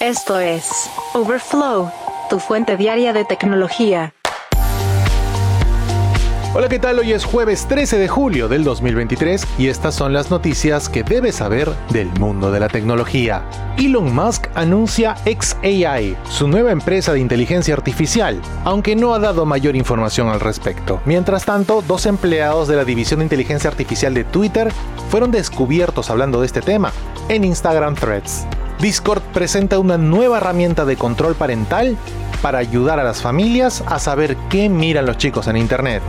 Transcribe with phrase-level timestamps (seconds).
[0.00, 1.90] Esto es Overflow,
[2.30, 4.14] tu fuente diaria de tecnología.
[6.54, 7.00] Hola, ¿qué tal?
[7.00, 11.34] Hoy es jueves 13 de julio del 2023 y estas son las noticias que debes
[11.34, 13.42] saber del mundo de la tecnología.
[13.76, 19.76] Elon Musk anuncia XAI, su nueva empresa de inteligencia artificial, aunque no ha dado mayor
[19.76, 21.02] información al respecto.
[21.04, 24.72] Mientras tanto, dos empleados de la división de inteligencia artificial de Twitter
[25.10, 26.90] fueron descubiertos hablando de este tema
[27.28, 28.46] en Instagram Threads.
[28.80, 31.98] Discord presenta una nueva herramienta de control parental
[32.40, 36.02] para ayudar a las familias a saber qué miran los chicos en Internet.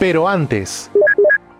[0.00, 0.90] Pero antes,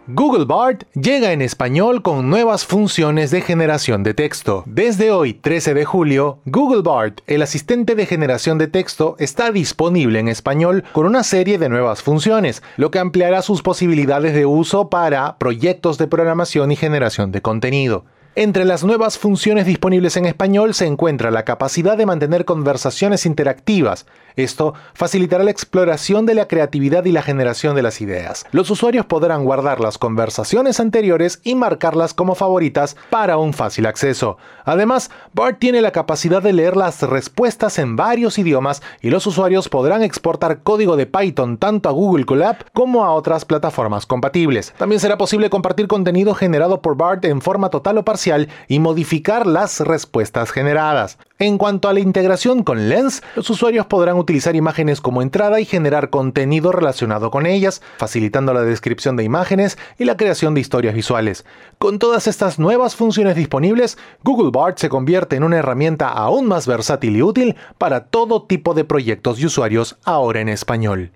[0.07, 4.63] Google Bard llega en español con nuevas funciones de generación de texto.
[4.65, 10.19] Desde hoy, 13 de julio, Google Bard, el asistente de generación de texto, está disponible
[10.19, 14.89] en español con una serie de nuevas funciones, lo que ampliará sus posibilidades de uso
[14.89, 18.07] para proyectos de programación y generación de contenido.
[18.37, 24.07] Entre las nuevas funciones disponibles en español se encuentra la capacidad de mantener conversaciones interactivas.
[24.35, 28.45] Esto facilitará la exploración de la creatividad y la generación de las ideas.
[28.51, 34.37] Los usuarios podrán guardar las conversaciones anteriores y marcarlas como favoritas para un fácil acceso.
[34.65, 39.69] Además, BART tiene la capacidad de leer las respuestas en varios idiomas y los usuarios
[39.69, 44.75] podrán exportar código de Python tanto a Google Colab como a otras plataformas compatibles.
[44.77, 48.24] También será posible compartir contenido generado por BART en forma total o parcial
[48.69, 51.19] y modificar las respuestas generadas.
[51.39, 55.65] En cuanto a la integración con Lens, los usuarios podrán utilizar imágenes como entrada y
[55.65, 60.95] generar contenido relacionado con ellas, facilitando la descripción de imágenes y la creación de historias
[60.95, 61.45] visuales.
[61.79, 66.67] Con todas estas nuevas funciones disponibles, Google Bard se convierte en una herramienta aún más
[66.67, 71.11] versátil y útil para todo tipo de proyectos y usuarios ahora en español.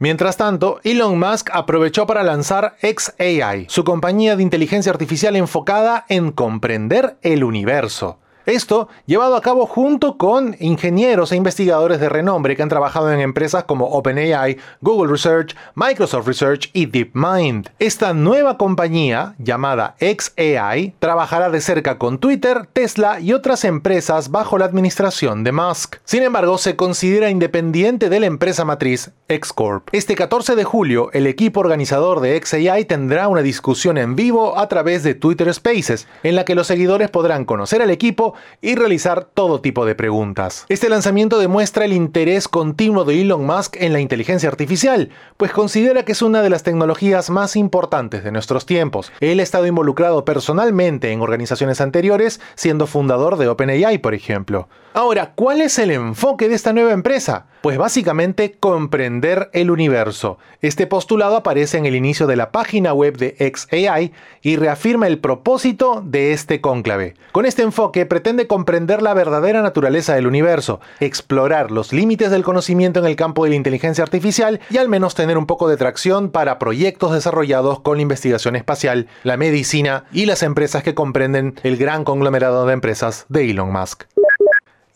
[0.00, 6.30] Mientras tanto, Elon Musk aprovechó para lanzar XAI, su compañía de inteligencia artificial enfocada en
[6.30, 8.18] comprender el universo.
[8.48, 13.20] Esto llevado a cabo junto con ingenieros e investigadores de renombre que han trabajado en
[13.20, 17.68] empresas como OpenAI, Google Research, Microsoft Research y DeepMind.
[17.78, 24.56] Esta nueva compañía, llamada XAI, trabajará de cerca con Twitter, Tesla y otras empresas bajo
[24.56, 25.96] la administración de Musk.
[26.04, 29.90] Sin embargo, se considera independiente de la empresa matriz XCorp.
[29.92, 34.68] Este 14 de julio, el equipo organizador de XAI tendrá una discusión en vivo a
[34.68, 39.24] través de Twitter Spaces, en la que los seguidores podrán conocer al equipo y realizar
[39.24, 40.66] todo tipo de preguntas.
[40.68, 46.04] Este lanzamiento demuestra el interés continuo de Elon Musk en la inteligencia artificial, pues considera
[46.04, 49.12] que es una de las tecnologías más importantes de nuestros tiempos.
[49.20, 54.68] Él ha estado involucrado personalmente en organizaciones anteriores, siendo fundador de OpenAI, por ejemplo.
[54.94, 57.46] Ahora, ¿cuál es el enfoque de esta nueva empresa?
[57.62, 60.38] Pues básicamente comprender el universo.
[60.60, 64.12] Este postulado aparece en el inicio de la página web de XAI
[64.42, 67.14] y reafirma el propósito de este cónclave.
[67.32, 73.00] Con este enfoque pretende comprender la verdadera naturaleza del universo, explorar los límites del conocimiento
[73.00, 76.30] en el campo de la inteligencia artificial y al menos tener un poco de tracción
[76.30, 81.76] para proyectos desarrollados con la investigación espacial, la medicina y las empresas que comprenden el
[81.76, 84.04] gran conglomerado de empresas de Elon Musk.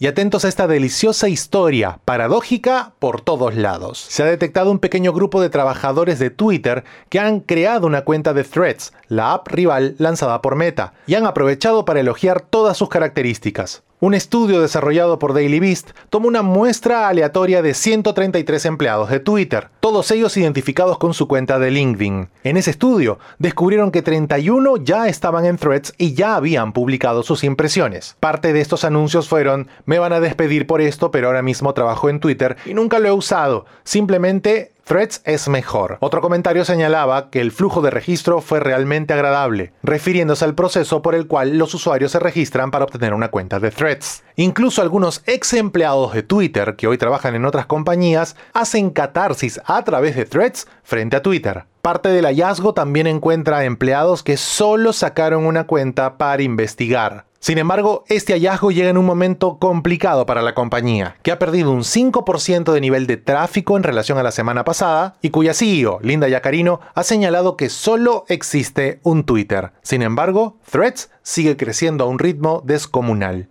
[0.03, 4.01] Y atentos a esta deliciosa historia, paradójica por todos lados.
[4.01, 8.35] Se ha detectado un pequeño grupo de trabajadores de Twitter que han creado una cuenta
[8.35, 12.89] de Threads, la app rival lanzada por Meta, y han aprovechado para elogiar todas sus
[12.89, 13.85] características.
[14.05, 19.69] Un estudio desarrollado por Daily Beast tomó una muestra aleatoria de 133 empleados de Twitter,
[19.79, 22.29] todos ellos identificados con su cuenta de LinkedIn.
[22.43, 27.45] En ese estudio descubrieron que 31 ya estaban en threads y ya habían publicado sus
[27.45, 28.17] impresiones.
[28.19, 32.11] Parte de estos anuncios fueron, me van a despedir por esto, pero ahora mismo trabajo
[32.11, 35.99] en Twitter y nunca lo he usado, simplemente Threads es mejor.
[36.01, 41.15] Otro comentario señalaba que el flujo de registro fue realmente agradable, refiriéndose al proceso por
[41.15, 44.25] el cual los usuarios se registran para obtener una cuenta de Threads.
[44.37, 49.85] Incluso algunos ex empleados de Twitter que hoy trabajan en otras compañías hacen catarsis a
[49.85, 51.65] través de Threads frente a Twitter.
[51.81, 57.25] Parte del hallazgo también encuentra empleados que solo sacaron una cuenta para investigar.
[57.43, 61.73] Sin embargo, este hallazgo llega en un momento complicado para la compañía, que ha perdido
[61.73, 65.99] un 5% de nivel de tráfico en relación a la semana pasada y cuya CEO,
[66.03, 69.73] Linda Yacarino, ha señalado que solo existe un Twitter.
[69.83, 73.49] Sin embargo, Threads sigue creciendo a un ritmo descomunal.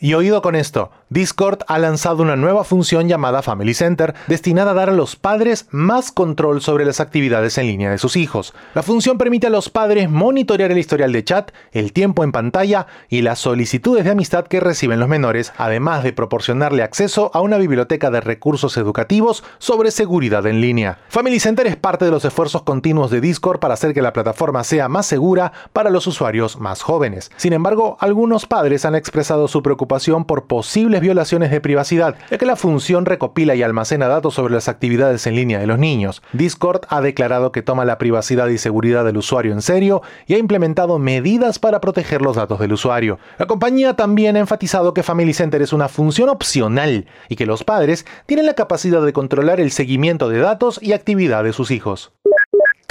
[0.00, 4.74] Y oído con esto, Discord ha lanzado una nueva función llamada Family Center, destinada a
[4.74, 8.54] dar a los padres más control sobre las actividades en línea de sus hijos.
[8.74, 12.86] La función permite a los padres monitorear el historial de chat, el tiempo en pantalla
[13.08, 17.58] y las solicitudes de amistad que reciben los menores, además de proporcionarle acceso a una
[17.58, 20.98] biblioteca de recursos educativos sobre seguridad en línea.
[21.08, 24.64] Family Center es parte de los esfuerzos continuos de Discord para hacer que la plataforma
[24.64, 27.30] sea más segura para los usuarios más jóvenes.
[27.36, 32.46] Sin embargo, algunos padres han expresado su preocupación por posibles violaciones de privacidad, ya que
[32.46, 36.22] la función recopila y almacena datos sobre las actividades en línea de los niños.
[36.32, 40.38] Discord ha declarado que toma la privacidad y seguridad del usuario en serio y ha
[40.38, 43.18] implementado medidas para proteger los datos del usuario.
[43.38, 47.64] La compañía también ha enfatizado que Family Center es una función opcional y que los
[47.64, 52.12] padres tienen la capacidad de controlar el seguimiento de datos y actividad de sus hijos.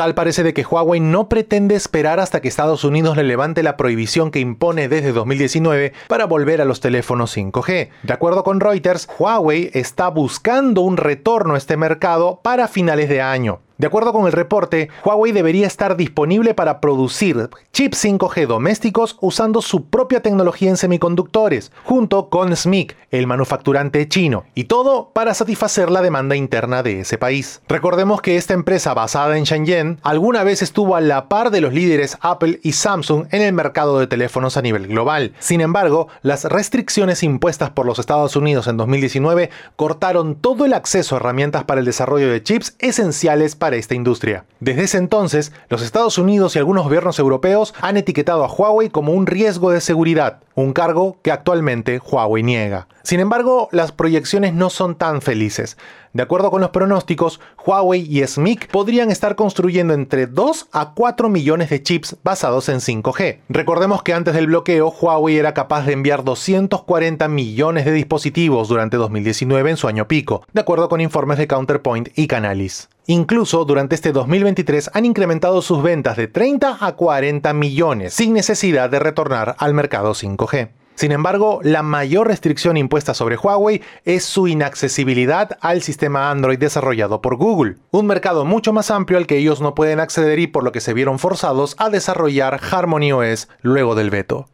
[0.03, 3.77] Tal parece de que Huawei no pretende esperar hasta que Estados Unidos le levante la
[3.77, 7.87] prohibición que impone desde 2019 para volver a los teléfonos 5G.
[8.03, 13.21] De acuerdo con Reuters, Huawei está buscando un retorno a este mercado para finales de
[13.21, 13.61] año.
[13.77, 19.61] De acuerdo con el reporte, Huawei debería estar disponible para producir chips 5G domésticos usando
[19.61, 25.89] su propia tecnología en semiconductores, junto con SMIC, el manufacturante chino, y todo para satisfacer
[25.89, 27.61] la demanda interna de ese país.
[27.67, 31.73] Recordemos que esta empresa basada en Shenzhen alguna vez estuvo a la par de los
[31.73, 35.33] líderes Apple y Samsung en el mercado de teléfonos a nivel global.
[35.39, 41.15] Sin embargo, las restricciones impuestas por los Estados Unidos en 2019 cortaron todo el acceso
[41.15, 44.43] a herramientas para el desarrollo de chips esenciales esta industria.
[44.59, 49.13] Desde ese entonces, los Estados Unidos y algunos gobiernos europeos han etiquetado a Huawei como
[49.13, 52.87] un riesgo de seguridad, un cargo que actualmente Huawei niega.
[53.03, 55.77] Sin embargo, las proyecciones no son tan felices.
[56.13, 61.27] De acuerdo con los pronósticos, Huawei y SMIC podrían estar construyendo entre 2 a 4
[61.27, 63.39] millones de chips basados en 5G.
[63.49, 68.97] Recordemos que antes del bloqueo, Huawei era capaz de enviar 240 millones de dispositivos durante
[68.97, 72.89] 2019 en su año pico, de acuerdo con informes de Counterpoint y Canalis.
[73.05, 78.89] Incluso durante este 2023 han incrementado sus ventas de 30 a 40 millones, sin necesidad
[78.89, 80.69] de retornar al mercado 5G.
[80.95, 87.19] Sin embargo, la mayor restricción impuesta sobre Huawei es su inaccesibilidad al sistema Android desarrollado
[87.21, 90.63] por Google, un mercado mucho más amplio al que ellos no pueden acceder y por
[90.63, 94.47] lo que se vieron forzados a desarrollar Harmony OS luego del veto.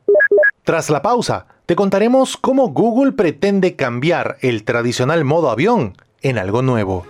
[0.64, 6.62] Tras la pausa, te contaremos cómo Google pretende cambiar el tradicional modo avión en algo
[6.62, 7.06] nuevo.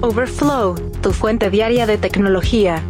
[0.00, 2.84] Overflow, tu fuente diaria de tecnología.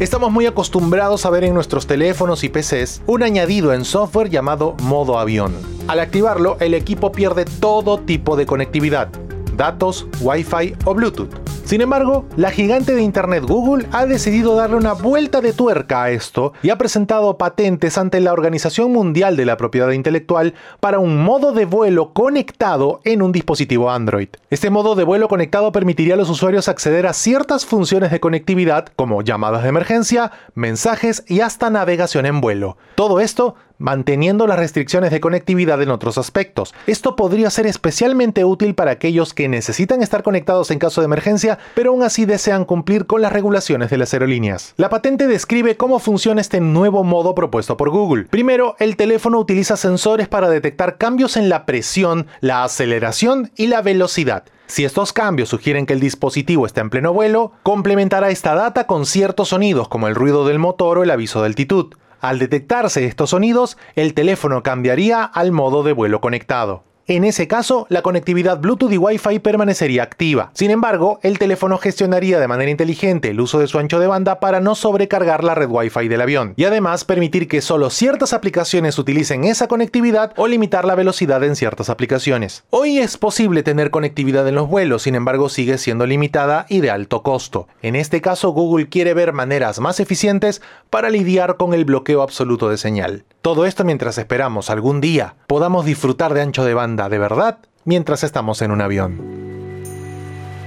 [0.00, 4.74] Estamos muy acostumbrados a ver en nuestros teléfonos y PCs un añadido en software llamado
[4.82, 5.54] modo avión.
[5.86, 9.10] Al activarlo, el equipo pierde todo tipo de conectividad,
[9.56, 11.43] datos, Wi-Fi o Bluetooth.
[11.64, 16.10] Sin embargo, la gigante de Internet Google ha decidido darle una vuelta de tuerca a
[16.10, 21.24] esto y ha presentado patentes ante la Organización Mundial de la Propiedad Intelectual para un
[21.24, 24.28] modo de vuelo conectado en un dispositivo Android.
[24.50, 28.88] Este modo de vuelo conectado permitiría a los usuarios acceder a ciertas funciones de conectividad
[28.94, 32.76] como llamadas de emergencia, mensajes y hasta navegación en vuelo.
[32.94, 36.74] Todo esto manteniendo las restricciones de conectividad en otros aspectos.
[36.86, 41.58] Esto podría ser especialmente útil para aquellos que necesitan estar conectados en caso de emergencia,
[41.74, 44.72] pero aún así desean cumplir con las regulaciones de las aerolíneas.
[44.78, 48.24] La patente describe cómo funciona este nuevo modo propuesto por Google.
[48.24, 53.82] Primero, el teléfono utiliza sensores para detectar cambios en la presión, la aceleración y la
[53.82, 54.44] velocidad.
[54.66, 59.04] Si estos cambios sugieren que el dispositivo está en pleno vuelo, complementará esta data con
[59.04, 61.94] ciertos sonidos como el ruido del motor o el aviso de altitud.
[62.24, 66.82] Al detectarse estos sonidos, el teléfono cambiaría al modo de vuelo conectado.
[67.06, 70.50] En ese caso, la conectividad Bluetooth y Wi-Fi permanecería activa.
[70.54, 74.40] Sin embargo, el teléfono gestionaría de manera inteligente el uso de su ancho de banda
[74.40, 78.98] para no sobrecargar la red Wi-Fi del avión y además permitir que solo ciertas aplicaciones
[78.98, 82.64] utilicen esa conectividad o limitar la velocidad en ciertas aplicaciones.
[82.70, 86.90] Hoy es posible tener conectividad en los vuelos, sin embargo sigue siendo limitada y de
[86.90, 87.68] alto costo.
[87.82, 92.70] En este caso, Google quiere ver maneras más eficientes para lidiar con el bloqueo absoluto
[92.70, 93.24] de señal.
[93.42, 98.24] Todo esto mientras esperamos algún día podamos disfrutar de ancho de banda de verdad mientras
[98.24, 99.20] estamos en un avión.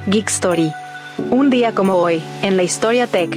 [0.07, 0.72] Geek Story.
[1.31, 3.36] Un día como hoy, en la historia tech.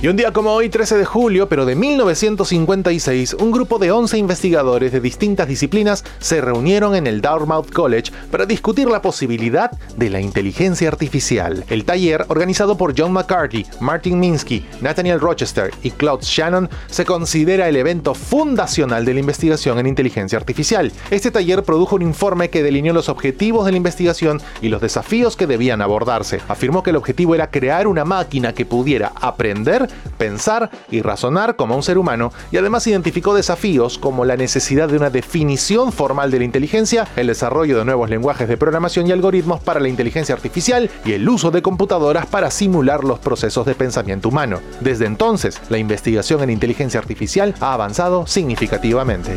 [0.00, 4.16] Y un día como hoy, 13 de julio, pero de 1956, un grupo de 11
[4.16, 10.08] investigadores de distintas disciplinas se reunieron en el Dartmouth College para discutir la posibilidad de
[10.08, 11.64] la inteligencia artificial.
[11.68, 17.68] El taller, organizado por John McCarthy, Martin Minsky, Nathaniel Rochester y Claude Shannon, se considera
[17.68, 20.92] el evento fundacional de la investigación en inteligencia artificial.
[21.10, 25.34] Este taller produjo un informe que delineó los objetivos de la investigación y los desafíos
[25.34, 26.38] que debían abordarse.
[26.46, 31.76] Afirmó que el objetivo era crear una máquina que pudiera aprender pensar y razonar como
[31.76, 36.38] un ser humano y además identificó desafíos como la necesidad de una definición formal de
[36.38, 40.90] la inteligencia, el desarrollo de nuevos lenguajes de programación y algoritmos para la inteligencia artificial
[41.04, 44.60] y el uso de computadoras para simular los procesos de pensamiento humano.
[44.80, 49.36] Desde entonces, la investigación en inteligencia artificial ha avanzado significativamente.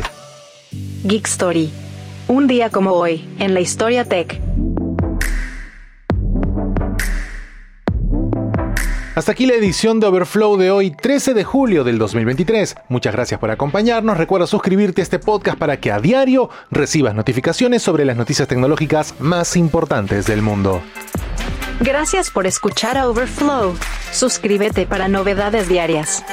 [1.04, 1.72] Geek Story.
[2.28, 4.40] Un día como hoy, en la historia tech.
[9.14, 12.76] Hasta aquí la edición de Overflow de hoy, 13 de julio del 2023.
[12.88, 14.16] Muchas gracias por acompañarnos.
[14.16, 19.14] Recuerda suscribirte a este podcast para que a diario recibas notificaciones sobre las noticias tecnológicas
[19.20, 20.80] más importantes del mundo.
[21.80, 23.74] Gracias por escuchar a Overflow.
[24.12, 26.24] Suscríbete para novedades diarias.